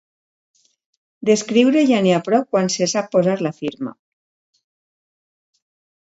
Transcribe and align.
D'escriure 1.29 1.83
ja 1.89 1.99
n'hi 2.05 2.13
ha 2.15 2.21
prou 2.27 2.45
quan 2.55 2.71
se 2.75 2.87
sap 2.93 3.11
posar 3.17 3.35
la 3.47 3.51
firma. 3.59 3.93